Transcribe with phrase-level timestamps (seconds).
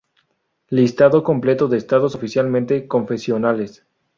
[0.69, 3.85] Listado completo de Estados oficialmente confesionales.